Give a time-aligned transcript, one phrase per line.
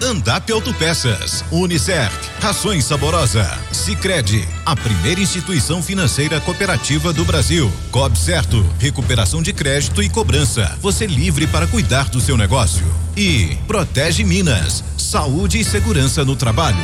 [0.00, 7.68] Andap Autopeças, Unicert, Rações Saborosa, Sicredi, a primeira instituição financeira cooperativa do Brasil.
[7.90, 10.78] Cob Certo, recuperação de crédito e cobrança.
[10.80, 12.86] Você livre para cuidar do seu negócio.
[13.16, 16.78] E Protege Minas, saúde e segurança no trabalho.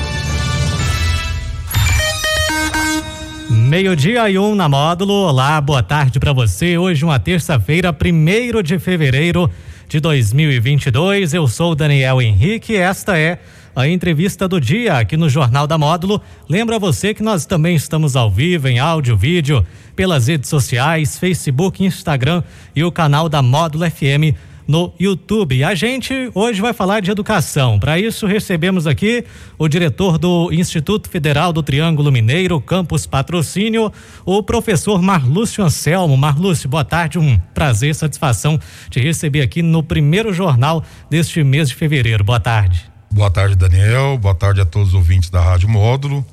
[3.49, 5.13] Meio-dia e um na módulo.
[5.13, 6.77] Olá, boa tarde para você.
[6.77, 9.49] Hoje, uma terça-feira, primeiro de fevereiro
[9.95, 11.35] de 2022.
[11.35, 13.39] Eu sou Daniel Henrique e esta é
[13.77, 16.21] a entrevista do dia aqui no Jornal da Módulo.
[16.49, 21.85] Lembra você que nós também estamos ao vivo em áudio, vídeo, pelas redes sociais, Facebook,
[21.85, 22.43] Instagram
[22.75, 24.35] e o canal da Módulo FM
[24.67, 25.63] no YouTube.
[25.63, 27.79] A gente hoje vai falar de educação.
[27.79, 29.25] Para isso, recebemos aqui
[29.59, 33.93] o diretor do Instituto Federal do Triângulo Mineiro, Campus Patrocínio,
[34.25, 36.17] o professor Marlúcio Anselmo.
[36.17, 38.59] Marlúcio, boa tarde, um prazer, satisfação
[38.91, 42.25] te receber aqui no primeiro jornal deste mês de fevereiro.
[42.25, 42.91] Boa tarde.
[43.11, 44.19] Boa tarde, Daniel.
[44.19, 46.25] Boa tarde a todos os ouvintes da Rádio Módulo.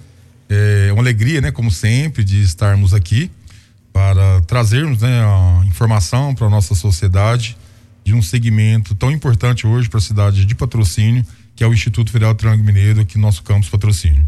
[0.49, 3.31] É uma alegria, né, como sempre, de estarmos aqui
[3.93, 7.57] para trazermos né, a informação para a nossa sociedade
[8.03, 12.11] de um segmento tão importante hoje para a cidade de patrocínio, que é o Instituto
[12.11, 14.25] Federal Triângulo Mineiro, no nosso campus patrocínio.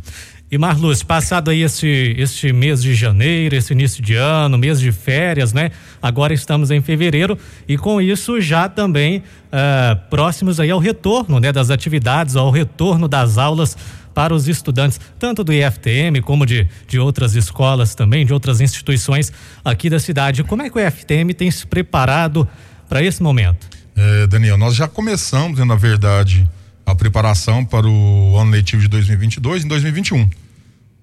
[0.53, 4.91] E Marluz, passado aí este, este mês de janeiro, esse início de ano, mês de
[4.91, 5.71] férias, né?
[5.99, 7.35] Agora estamos em fevereiro
[7.67, 11.51] e com isso já também uh, próximos aí ao retorno, né?
[11.51, 13.75] Das atividades, ao retorno das aulas
[14.13, 19.33] para os estudantes, tanto do IFTM como de, de outras escolas também, de outras instituições
[19.65, 20.43] aqui da cidade.
[20.43, 22.47] Como é que o IFTM tem se preparado
[22.93, 23.67] para esse momento?
[23.95, 26.47] É, Daniel, nós já começamos, né, na verdade,
[26.85, 30.29] a preparação para o ano letivo de 2022 em 2021.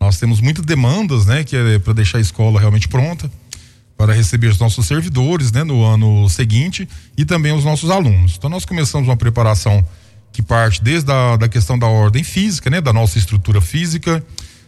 [0.00, 3.28] Nós temos muitas demandas, né, que é para deixar a escola realmente pronta
[3.96, 8.36] para receber os nossos servidores, né, no ano seguinte e também os nossos alunos.
[8.38, 9.84] Então nós começamos uma preparação
[10.32, 14.24] que parte desde a da questão da ordem física, né, da nossa estrutura física,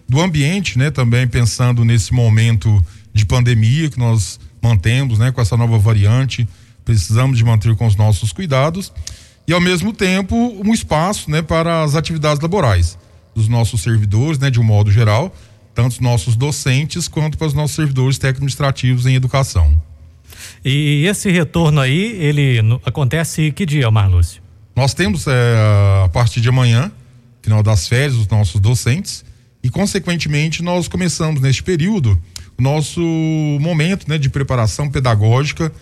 [0.09, 2.85] do ambiente, né, também pensando nesse momento
[3.15, 6.49] de pandemia que nós mantemos, né, com essa nova variante,
[6.99, 8.93] precisamos de manter com os nossos cuidados
[9.47, 12.99] e ao mesmo tempo um espaço, né, para as atividades laborais
[13.35, 15.35] dos nossos servidores, né, de um modo geral,
[15.75, 19.75] tanto os nossos docentes quanto para os nossos servidores técnico-administrativos em educação.
[20.65, 24.43] E esse retorno aí, ele acontece que dia, Marlúcio?
[24.75, 25.33] Nós temos é,
[26.05, 26.91] a partir de amanhã,
[27.43, 29.25] final das férias, os nossos docentes
[29.63, 32.21] e consequentemente nós começamos neste período
[32.59, 33.01] o nosso
[33.61, 35.73] momento, né, de preparação pedagógica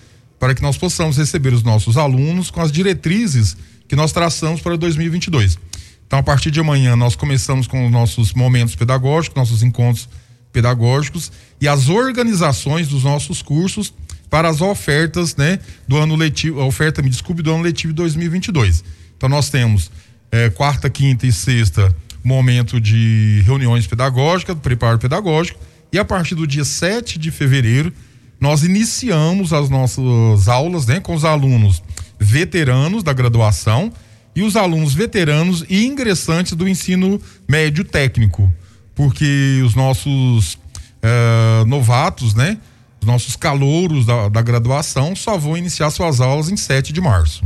[0.40, 3.56] para que nós possamos receber os nossos alunos com as diretrizes
[3.86, 5.58] que nós traçamos para 2022.
[6.06, 10.08] Então, a partir de amanhã, nós começamos com os nossos momentos pedagógicos, nossos encontros
[10.52, 11.30] pedagógicos
[11.60, 13.92] e as organizações dos nossos cursos
[14.28, 18.82] para as ofertas, né, do ano letivo, a oferta, me desculpe, do ano letivo 2022.
[19.16, 19.90] Então, nós temos
[20.32, 25.58] eh, quarta, quinta e sexta momento de reuniões pedagógicas, preparo pedagógico,
[25.92, 27.92] e a partir do dia 7 de fevereiro,
[28.40, 31.82] nós iniciamos as nossas aulas né, com os alunos
[32.18, 33.92] veteranos da graduação
[34.34, 38.50] e os alunos veteranos e ingressantes do ensino médio técnico,
[38.94, 42.56] porque os nossos uh, novatos, né,
[43.00, 47.44] os nossos calouros da, da graduação só vão iniciar suas aulas em 7 de março.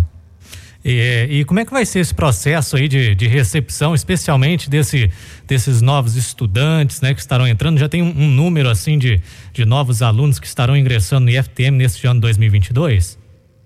[0.85, 5.11] E, e, como é que vai ser esse processo aí de, de recepção, especialmente desse,
[5.47, 7.79] desses novos estudantes, né, que estarão entrando?
[7.79, 9.19] Já tem um, um, número assim de,
[9.55, 13.19] de novos alunos que estarão ingressando no IFTM neste ano 2022?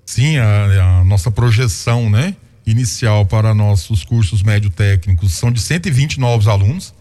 [0.07, 6.21] Sim, a, a nossa projeção, né, inicial para nossos cursos médio técnicos são de 120
[6.21, 6.95] novos alunos.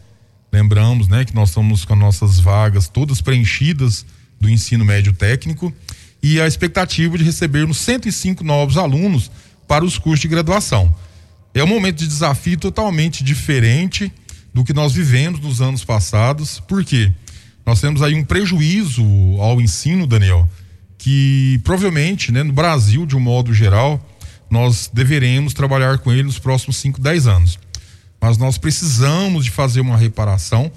[0.52, 4.04] Lembramos, né, que nós estamos com nossas vagas todas preenchidas
[4.42, 5.72] do ensino médio técnico
[6.24, 9.30] e a expectativa de recebermos 105 novos alunos
[9.68, 10.94] para os cursos de graduação.
[11.54, 14.12] É um momento de desafio totalmente diferente
[14.54, 17.12] do que nós vivemos nos anos passados, porque
[17.66, 19.04] nós temos aí um prejuízo
[19.40, 20.48] ao ensino, Daniel,
[20.98, 24.00] que provavelmente, né, no Brasil, de um modo geral,
[24.50, 27.60] nós deveremos trabalhar com ele nos próximos 5, 10 anos.
[28.22, 30.72] Mas nós precisamos de fazer uma reparação,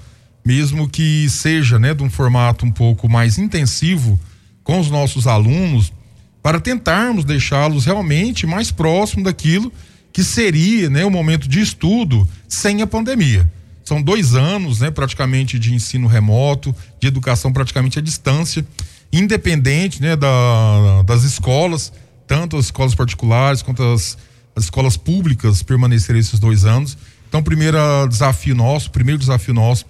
[0.45, 4.19] mesmo que seja, né, de um formato um pouco mais intensivo
[4.65, 5.93] com os nossos alunos,
[6.43, 9.73] para tentarmos deixá-los realmente mais próximo daquilo
[10.13, 13.51] que seria né, o momento de estudo sem a pandemia.
[13.85, 18.65] São dois anos, né, praticamente, de ensino remoto, de educação praticamente à distância,
[19.13, 21.93] independente né, da, das escolas,
[22.27, 24.17] tanto as escolas particulares quanto as
[24.55, 26.97] as escolas públicas permanecerem esses dois anos.
[27.29, 27.79] Então, primeiro
[28.09, 29.87] desafio nosso, primeiro desafio nosso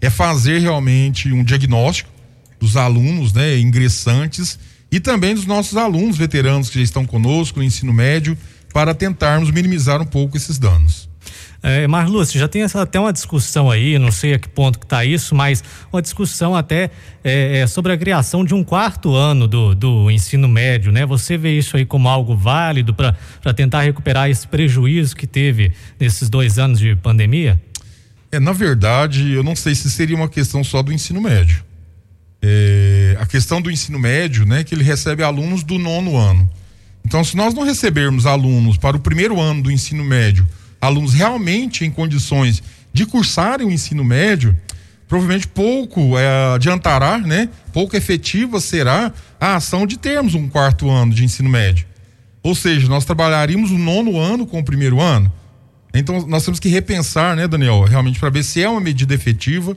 [0.00, 2.10] é fazer realmente um diagnóstico
[2.60, 4.58] dos alunos, né, ingressantes
[4.92, 8.36] e também dos nossos alunos veteranos que já estão conosco no ensino médio
[8.74, 11.10] para tentarmos minimizar um pouco esses danos.
[11.62, 14.84] É, Marlúcio, já tem essa, até uma discussão aí, não sei a que ponto que
[14.84, 15.62] está isso, mas
[15.92, 16.90] uma discussão até
[17.22, 21.06] é, é, sobre a criação de um quarto ano do, do ensino médio, né?
[21.06, 26.28] Você vê isso aí como algo válido para tentar recuperar esse prejuízo que teve nesses
[26.28, 27.62] dois anos de pandemia?
[28.32, 31.62] É, na verdade, eu não sei se seria uma questão só do ensino médio.
[32.42, 36.48] É, a questão do ensino médio, né, que ele recebe alunos do nono ano.
[37.04, 40.46] Então, se nós não recebermos alunos para o primeiro ano do ensino médio
[40.82, 42.60] alunos realmente em condições
[42.92, 44.54] de cursarem o ensino médio,
[45.06, 47.48] provavelmente pouco é, adiantará, né?
[47.72, 51.86] Pouco efetiva será a ação de termos um quarto ano de ensino médio.
[52.42, 55.32] Ou seja, nós trabalharíamos o nono ano com o primeiro ano.
[55.94, 59.76] Então, nós temos que repensar, né, Daniel, realmente para ver se é uma medida efetiva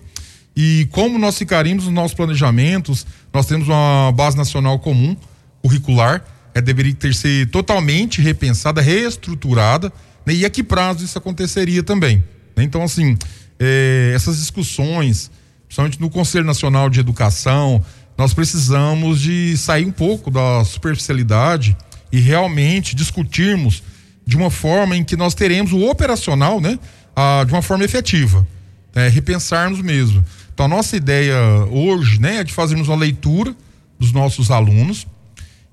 [0.56, 3.06] e como nós ficaríamos nos nossos planejamentos.
[3.34, 5.16] Nós temos uma base nacional comum
[5.62, 6.24] curricular,
[6.54, 9.92] é, deveria ter ser totalmente repensada, reestruturada
[10.26, 10.34] né?
[10.34, 12.24] E a que prazo isso aconteceria também.
[12.56, 12.64] Né?
[12.64, 13.18] Então, assim,
[13.60, 15.30] é, essas discussões,
[15.68, 17.84] principalmente no Conselho Nacional de Educação,
[18.18, 21.78] nós precisamos de sair um pouco da superficialidade
[22.12, 23.84] e realmente discutirmos
[24.26, 26.80] de uma forma em que nós teremos o operacional, né,
[27.16, 28.48] a, de uma forma efetiva,
[28.96, 30.24] né, repensarmos mesmo.
[30.54, 31.38] Então a nossa ideia
[31.70, 33.54] hoje, né, é de fazermos uma leitura
[34.00, 35.06] dos nossos alunos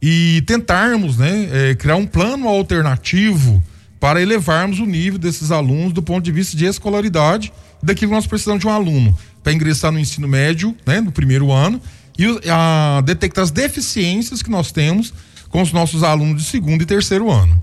[0.03, 3.63] e tentarmos, né, é, criar um plano alternativo
[4.01, 8.27] para elevarmos o nível desses alunos do ponto de vista de escolaridade, daquilo que nós
[8.27, 11.81] precisamos de um aluno para ingressar no ensino médio, né, no primeiro ano,
[12.19, 15.15] e a, detectar as deficiências que nós temos
[15.49, 17.63] com os nossos alunos de segundo e terceiro ano.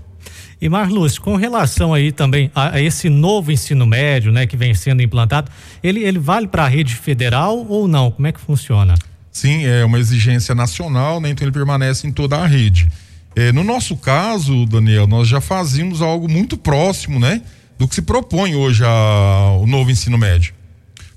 [0.60, 4.74] E Marluz, com relação aí também a, a, esse novo ensino médio, né, que vem
[4.74, 5.50] sendo implantado,
[5.82, 8.10] ele, ele vale para a rede federal ou não?
[8.10, 8.94] Como é que funciona?
[9.32, 12.88] Sim, é uma exigência nacional, né, então ele permanece em toda a rede.
[13.34, 17.42] É, no nosso caso, Daniel, nós já fazíamos algo muito próximo, né?
[17.78, 20.52] Do que se propõe hoje a, o novo ensino médio.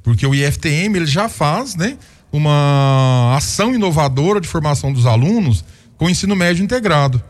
[0.03, 1.97] Porque o IFTM ele já faz, né?
[2.31, 5.65] Uma ação inovadora de formação dos alunos
[5.97, 7.21] com ensino médio integrado.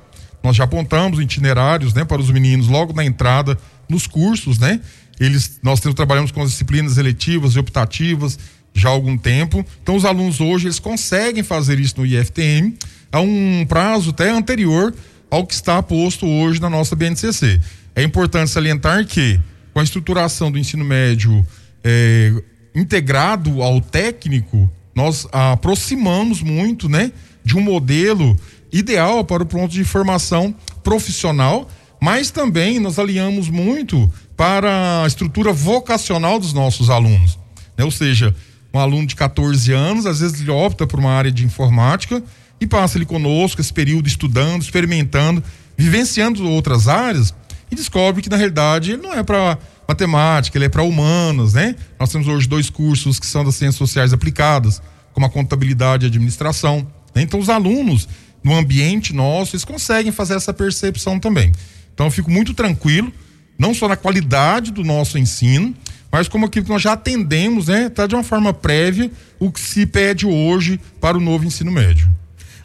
[0.44, 2.04] Nós já apontamos itinerários, né?
[2.04, 3.58] Para os meninos logo na entrada
[3.88, 4.82] nos cursos, né?
[5.20, 8.38] Eles, nós temos, trabalhamos com as disciplinas eletivas e optativas
[8.74, 9.66] já há algum tempo.
[9.82, 12.74] Então os alunos hoje eles conseguem fazer isso no IFTM
[13.12, 14.94] a um prazo até anterior
[15.30, 17.60] ao que está posto hoje na nossa BNCC.
[17.96, 19.40] É importante salientar que,
[19.74, 21.46] com a estruturação do ensino médio
[21.84, 22.34] é,
[22.76, 27.12] integrado ao técnico, nós aproximamos muito né,
[27.44, 28.38] de um modelo
[28.74, 30.54] ideal para o ponto de formação
[30.84, 31.70] profissional,
[32.02, 37.40] mas também nós alinhamos muito para a estrutura vocacional dos nossos alunos.
[37.78, 37.86] Né?
[37.86, 38.36] Ou seja,
[38.74, 42.22] um aluno de 14 anos, às vezes ele opta por uma área de informática
[42.60, 45.44] e passa ali conosco esse período estudando, experimentando,
[45.78, 47.34] vivenciando outras áreas
[47.70, 51.76] e descobre que na realidade ele não é para matemática, ele é para humanas, né?
[52.00, 54.82] Nós temos hoje dois cursos que são das ciências sociais aplicadas,
[55.14, 56.88] como a contabilidade e administração.
[57.14, 57.22] Né?
[57.22, 58.08] Então os alunos
[58.44, 61.52] no ambiente nosso, eles conseguem fazer essa percepção também.
[61.94, 63.12] Então eu fico muito tranquilo,
[63.58, 65.74] não só na qualidade do nosso ensino,
[66.12, 67.90] mas como aquilo que nós já atendemos, né?
[67.90, 72.08] Tá de uma forma prévia o que se pede hoje para o novo ensino médio.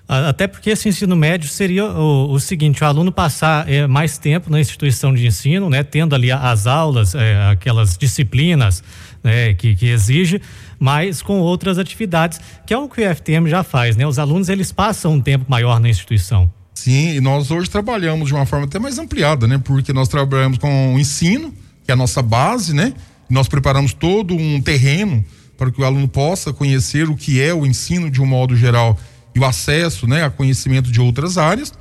[0.09, 4.51] Até porque esse ensino médio seria o, o seguinte: o aluno passar é, mais tempo
[4.51, 8.83] na instituição de ensino, né, tendo ali as aulas, é, aquelas disciplinas
[9.23, 10.41] né, que, que exige,
[10.79, 14.07] mas com outras atividades, que é o que o FTM já faz, né?
[14.07, 16.51] Os alunos eles passam um tempo maior na instituição.
[16.75, 19.59] Sim, e nós hoje trabalhamos de uma forma até mais ampliada, né?
[19.59, 21.53] Porque nós trabalhamos com o ensino,
[21.85, 22.95] que é a nossa base, né?
[23.29, 25.25] Nós preparamos todo um terreno
[25.57, 28.97] para que o aluno possa conhecer o que é o ensino de um modo geral
[29.35, 31.73] e o acesso né, a conhecimento de outras áreas,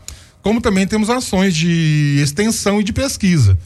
[0.41, 3.57] como também temos ações de extensão e de pesquisa.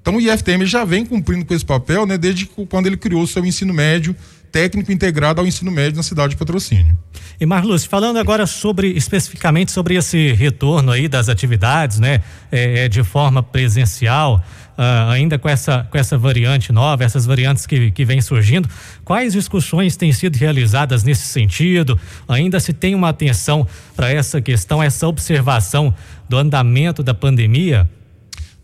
[0.00, 3.26] Então o IFTM já vem cumprindo com esse papel né, desde quando ele criou o
[3.26, 4.16] seu ensino médio
[4.50, 6.96] técnico integrado ao ensino médio na cidade de Patrocínio.
[7.40, 12.88] E Marluz, falando agora sobre especificamente sobre esse retorno aí das atividades, né, é, é
[12.88, 14.42] de forma presencial,
[14.78, 18.68] uh, ainda com essa, com essa variante nova, essas variantes que, que vêm surgindo,
[19.04, 21.98] quais discussões têm sido realizadas nesse sentido?
[22.26, 25.94] Ainda se tem uma atenção para essa questão, essa observação
[26.28, 27.88] do andamento da pandemia?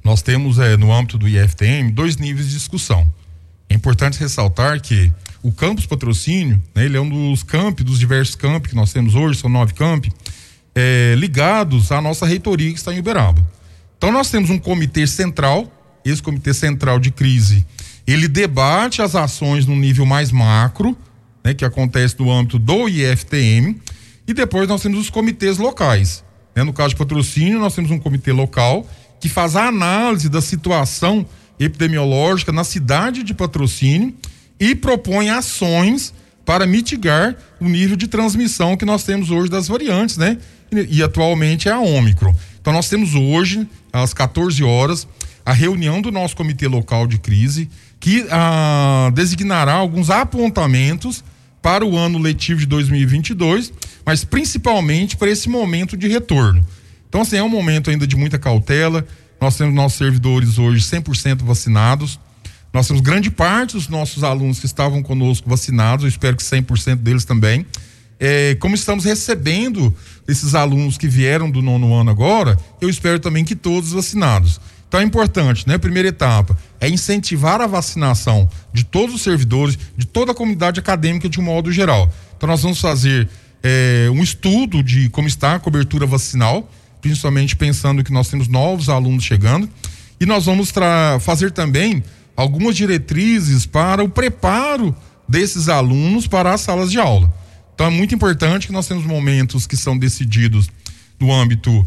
[0.02, 3.08] Nós temos, é, no âmbito do IFTM, dois níveis de discussão.
[3.68, 5.10] É importante ressaltar que
[5.44, 9.14] o campus patrocínio, né, ele é um dos campi, dos diversos campi que nós temos
[9.14, 10.10] hoje, são nove campi,
[10.74, 13.46] é, ligados à nossa reitoria que está em Uberaba.
[13.98, 15.70] Então nós temos um comitê central,
[16.02, 17.66] esse comitê central de crise,
[18.06, 20.96] ele debate as ações no nível mais macro,
[21.44, 23.78] né, que acontece no âmbito do IFTM,
[24.26, 26.24] e depois nós temos os comitês locais.
[26.56, 26.64] Né?
[26.64, 28.88] No caso de patrocínio, nós temos um comitê local
[29.20, 31.26] que faz a análise da situação
[31.60, 34.14] epidemiológica na cidade de patrocínio
[34.58, 40.16] e propõe ações para mitigar o nível de transmissão que nós temos hoje das variantes,
[40.16, 40.38] né?
[40.70, 42.34] E, e atualmente é a Ômicron.
[42.60, 45.06] Então nós temos hoje, às 14 horas,
[45.44, 47.68] a reunião do nosso comitê local de crise,
[48.00, 51.24] que ah, designará alguns apontamentos
[51.60, 53.72] para o ano letivo de 2022,
[54.04, 56.64] mas principalmente para esse momento de retorno.
[57.08, 59.06] Então, assim, é um momento ainda de muita cautela.
[59.40, 62.18] Nós temos nossos servidores hoje 100% vacinados.
[62.74, 66.96] Nós temos grande parte dos nossos alunos que estavam conosco vacinados, eu espero que 100%
[66.96, 67.64] deles também.
[68.18, 69.94] É, como estamos recebendo
[70.26, 74.60] esses alunos que vieram do nono ano agora, eu espero também que todos vacinados.
[74.88, 75.78] Então é importante, né?
[75.78, 81.28] Primeira etapa é incentivar a vacinação de todos os servidores, de toda a comunidade acadêmica
[81.28, 82.12] de um modo geral.
[82.36, 83.28] Então nós vamos fazer
[83.62, 86.68] é, um estudo de como está a cobertura vacinal,
[87.00, 89.70] principalmente pensando que nós temos novos alunos chegando,
[90.20, 90.72] e nós vamos
[91.20, 92.02] fazer também
[92.36, 94.94] algumas diretrizes para o preparo
[95.28, 97.32] desses alunos para as salas de aula.
[97.74, 100.68] Então é muito importante que nós temos momentos que são decididos
[101.18, 101.86] no âmbito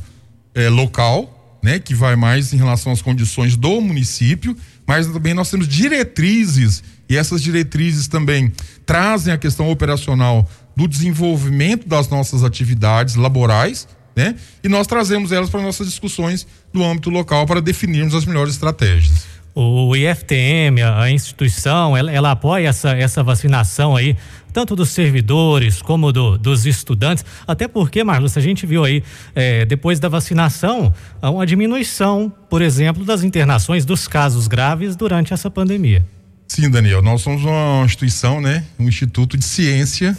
[0.53, 5.49] eh, local, né, que vai mais em relação às condições do município, mas também nós
[5.49, 8.51] temos diretrizes e essas diretrizes também
[8.85, 14.35] trazem a questão operacional do desenvolvimento das nossas atividades laborais, né?
[14.63, 19.36] E nós trazemos elas para nossas discussões no âmbito local para definirmos as melhores estratégias
[19.59, 24.15] o IFTM, a instituição, ela, ela, apoia essa, essa vacinação aí,
[24.53, 29.65] tanto dos servidores como do, dos estudantes, até porque, Marlos, a gente viu aí, é,
[29.65, 36.05] depois da vacinação, uma diminuição, por exemplo, das internações dos casos graves durante essa pandemia.
[36.47, 40.15] Sim, Daniel, nós somos uma instituição, né, um instituto de ciência,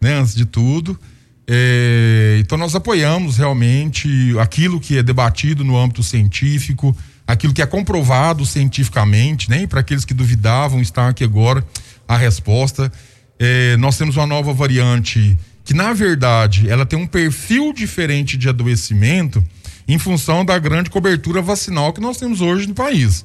[0.00, 0.98] né, antes de tudo,
[1.46, 6.96] é, então nós apoiamos realmente aquilo que é debatido no âmbito científico,
[7.32, 9.66] aquilo que é comprovado cientificamente, né?
[9.66, 11.64] Para aqueles que duvidavam, está aqui agora
[12.06, 12.92] a resposta.
[13.38, 18.48] É, nós temos uma nova variante que, na verdade, ela tem um perfil diferente de
[18.48, 19.42] adoecimento
[19.86, 23.24] em função da grande cobertura vacinal que nós temos hoje no país.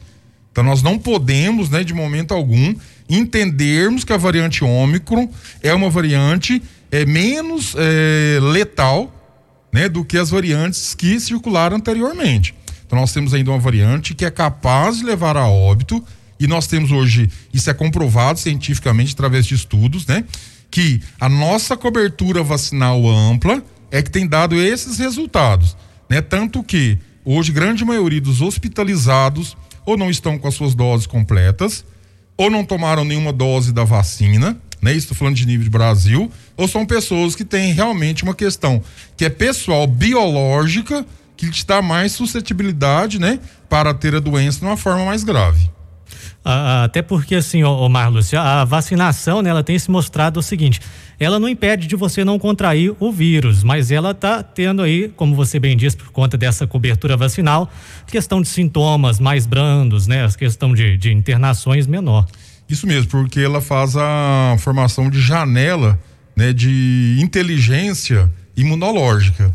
[0.51, 2.75] Então, nós não podemos, né, de momento algum,
[3.09, 5.27] entendermos que a variante Ômicron
[5.61, 9.11] é uma variante é, menos é, letal
[9.73, 12.53] né, do que as variantes que circularam anteriormente.
[12.85, 16.03] Então nós temos ainda uma variante que é capaz de levar a óbito
[16.39, 20.23] e nós temos hoje, isso é comprovado cientificamente através de estudos, né?
[20.69, 25.77] Que a nossa cobertura vacinal ampla é que tem dado esses resultados,
[26.09, 26.21] né?
[26.21, 31.85] Tanto que hoje grande maioria dos hospitalizados ou não estão com as suas doses completas,
[32.37, 34.93] ou não tomaram nenhuma dose da vacina, né?
[34.93, 38.81] Estou falando de nível de Brasil, ou são pessoas que têm realmente uma questão
[39.15, 43.39] que é pessoal biológica que te dá mais suscetibilidade, né,
[43.69, 45.69] para ter a doença de uma forma mais grave.
[46.43, 50.79] Até porque assim, o Marlos, a vacinação, né, ela tem se mostrado o seguinte,
[51.19, 55.33] ela não impede de você não contrair o vírus, mas ela está tendo aí, como
[55.33, 57.71] você bem disse, por conta dessa cobertura vacinal,
[58.05, 62.27] questão de sintomas mais brandos, né, a questão de, de internações menor.
[62.69, 65.99] Isso mesmo, porque ela faz a formação de janela,
[66.35, 69.53] né, de inteligência imunológica.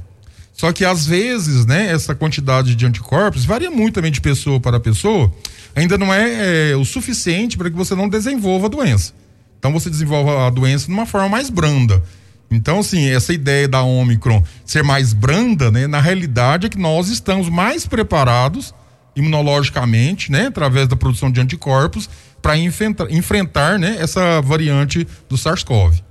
[0.61, 4.79] Só que às vezes, né, essa quantidade de anticorpos varia muito também de pessoa para
[4.79, 5.33] pessoa,
[5.75, 9.15] ainda não é, é o suficiente para que você não desenvolva a doença.
[9.59, 12.03] Então você desenvolve a doença de uma forma mais branda.
[12.51, 17.09] Então, assim, essa ideia da Omicron ser mais branda, né, na realidade é que nós
[17.09, 18.75] estamos mais preparados
[19.17, 22.11] imunologicamente, né, através da produção de anticorpos,
[22.43, 26.03] para enfrentar, enfrentar, né, essa variante do SARS-CoV.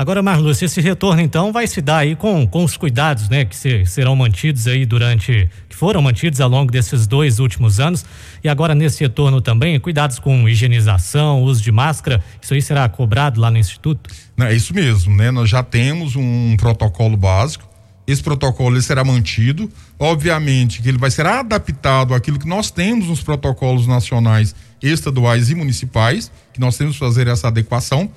[0.00, 3.54] Agora, Marlúcio, esse retorno então vai se dar aí com, com os cuidados, né, que
[3.54, 8.02] se, serão mantidos aí durante, que foram mantidos ao longo desses dois últimos anos.
[8.42, 13.38] E agora nesse retorno também, cuidados com higienização, uso de máscara, isso aí será cobrado
[13.38, 14.08] lá no Instituto?
[14.34, 17.68] Não, é isso mesmo, né, nós já temos um protocolo básico,
[18.06, 23.06] esse protocolo ele será mantido, obviamente que ele vai ser adaptado àquilo que nós temos
[23.06, 28.10] nos protocolos nacionais, estaduais e municipais, que nós temos que fazer essa adequação,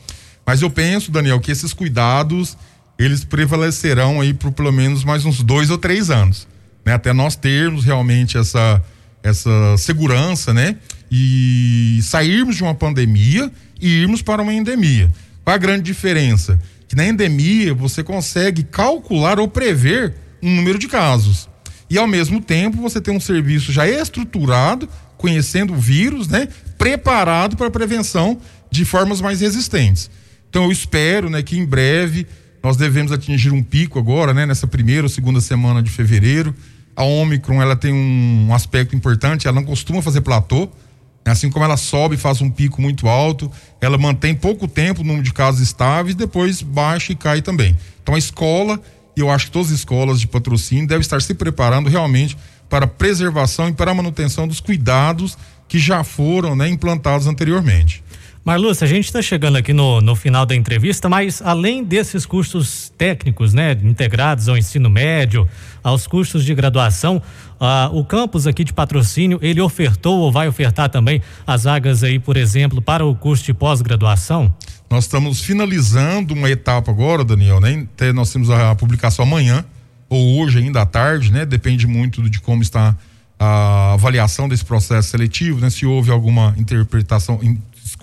[0.46, 2.58] mas eu penso, Daniel, que esses cuidados
[2.98, 6.48] eles prevalecerão aí por pelo menos mais uns dois ou três anos,
[6.86, 6.94] né?
[6.94, 8.82] Até nós termos realmente essa
[9.24, 10.76] essa segurança, né?
[11.10, 15.10] E sairmos de uma pandemia e irmos para uma endemia.
[15.44, 16.60] Qual a grande diferença?
[16.88, 21.48] Que na endemia você consegue calcular ou prever um número de casos.
[21.90, 26.50] E ao mesmo tempo você tem um serviço já estruturado, conhecendo o vírus, né?
[26.78, 28.38] Preparado para prevenção
[28.70, 30.10] de formas mais resistentes.
[30.54, 32.28] Então eu espero, né, que em breve
[32.62, 36.54] nós devemos atingir um pico agora, né, nessa primeira ou segunda semana de fevereiro.
[36.96, 40.70] A Omicron, ela tem um aspecto importante, ela não costuma fazer platô,
[41.26, 43.50] Assim como ela sobe faz um pico muito alto,
[43.82, 47.76] ela mantém pouco tempo o número de casos estáveis, depois baixa e cai também.
[48.04, 48.80] Então a escola,
[49.18, 52.38] e eu acho que todas as escolas de patrocínio devem estar se preparando realmente
[52.70, 55.36] para a preservação e para a manutenção dos cuidados
[55.68, 58.04] que já foram né, implantados anteriormente.
[58.46, 62.92] Marlúcia, a gente está chegando aqui no, no final da entrevista, mas além desses cursos
[62.98, 65.48] técnicos, né, integrados ao ensino médio,
[65.82, 67.22] aos cursos de graduação,
[67.54, 72.20] uh, o campus aqui de patrocínio, ele ofertou ou vai ofertar também as vagas aí,
[72.20, 74.54] por exemplo, para o curso de pós-graduação?
[74.90, 77.88] Nós estamos finalizando uma etapa agora, Daniel, né?
[78.14, 79.64] Nós temos a publicação amanhã
[80.10, 81.46] ou hoje ainda à tarde, né?
[81.46, 82.94] Depende muito de como está
[83.40, 85.70] a avaliação desse processo seletivo, né?
[85.70, 87.40] Se houve alguma interpretação,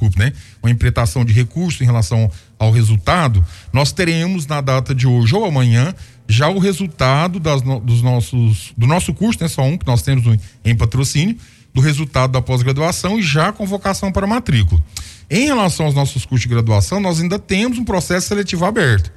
[0.01, 0.33] desculpe, né?
[0.63, 5.45] Uma interpretação de recurso em relação ao resultado, nós teremos na data de hoje ou
[5.45, 5.95] amanhã
[6.29, 9.49] já o resultado das, dos nossos, do nosso curso, né?
[9.49, 11.37] Só um que nós temos em patrocínio,
[11.73, 14.83] do resultado da pós-graduação e já a convocação para matrícula.
[15.31, 19.13] Em relação aos nossos cursos de graduação, nós ainda temos um processo seletivo aberto.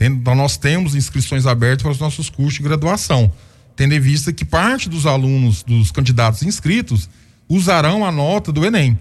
[0.00, 3.32] Então, nós temos inscrições abertas para os nossos cursos de graduação,
[3.74, 7.08] tendo em vista que parte dos alunos, dos candidatos inscritos,
[7.48, 8.98] usarão a nota do Enem.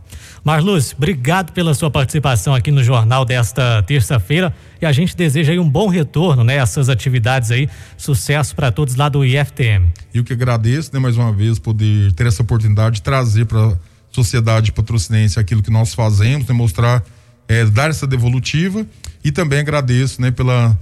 [0.44, 5.60] Marluz, obrigado pela sua participação aqui no jornal desta terça-feira e a gente deseja aí
[5.60, 6.56] um bom retorno, né?
[6.56, 9.88] Essas atividades aí, sucesso para todos lá do IFTM.
[10.14, 13.68] E o que agradeço, né, mais uma vez, poder ter essa oportunidade de trazer para
[13.68, 13.78] a
[14.12, 17.04] sociedade patrocinense aquilo que nós fazemos, né, mostrar,
[17.48, 18.86] é, dar essa devolutiva
[19.24, 20.78] e também agradeço, né, pela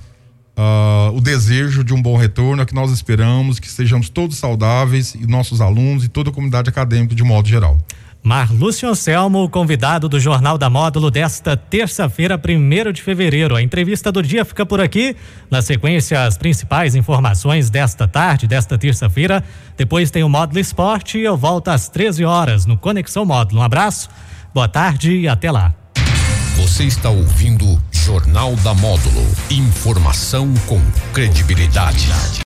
[0.57, 5.13] uh, o desejo de um bom retorno, é que nós esperamos que sejamos todos saudáveis
[5.13, 7.77] e nossos alunos e toda a comunidade acadêmica de modo geral.
[8.23, 13.55] Marlúcio Anselmo, convidado do Jornal da Módulo desta terça-feira, 1 de fevereiro.
[13.55, 15.15] A entrevista do dia fica por aqui.
[15.49, 19.41] Na sequência, as principais informações desta tarde, desta terça-feira.
[19.77, 23.61] Depois tem o Módulo Esporte e eu volto às 13 horas no Conexão Módulo.
[23.61, 24.09] Um abraço,
[24.53, 25.73] boa tarde e até lá.
[26.57, 29.21] Você está ouvindo Jornal da Módulo.
[29.51, 30.79] Informação com
[31.11, 32.07] credibilidade.